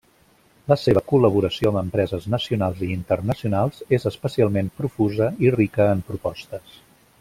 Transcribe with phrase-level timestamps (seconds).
[0.71, 6.79] La seva col·laboració amb empreses nacionals i internacionals és especialment profusa i rica en propostes.